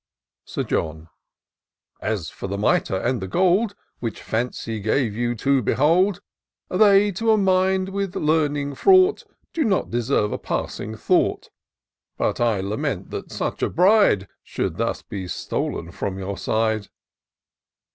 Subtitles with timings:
[0.45, 1.09] Sir John."
[2.11, 6.15] As for the mitre and the gold, Which Fancy gave you to behold.
[6.15, 7.27] IN SEARCH OF THE PICTURESQUE.
[7.27, 9.25] 141 They, to a mind with learning fraught.
[9.53, 11.51] Do not deserve a passing thought;
[12.17, 16.87] But I lament that such a bride Should thus be stolen from your side."